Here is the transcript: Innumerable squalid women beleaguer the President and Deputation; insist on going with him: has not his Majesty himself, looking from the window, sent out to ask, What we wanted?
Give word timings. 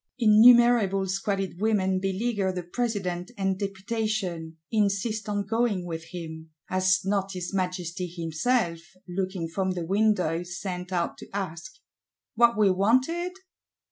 Innumerable 0.17 1.05
squalid 1.07 1.59
women 1.61 1.99
beleaguer 1.99 2.51
the 2.51 2.63
President 2.63 3.29
and 3.37 3.59
Deputation; 3.59 4.57
insist 4.71 5.29
on 5.29 5.45
going 5.45 5.85
with 5.85 6.05
him: 6.05 6.49
has 6.69 7.01
not 7.05 7.33
his 7.33 7.53
Majesty 7.53 8.07
himself, 8.07 8.79
looking 9.07 9.47
from 9.47 9.73
the 9.73 9.85
window, 9.85 10.41
sent 10.41 10.91
out 10.91 11.19
to 11.19 11.29
ask, 11.35 11.73
What 12.33 12.57
we 12.57 12.71
wanted? 12.71 13.33